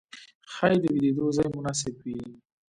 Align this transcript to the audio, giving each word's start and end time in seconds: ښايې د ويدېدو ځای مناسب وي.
ښايې 0.53 0.77
د 0.81 0.83
ويدېدو 0.93 1.25
ځای 1.37 1.47
مناسب 1.55 1.95
وي. 2.03 2.17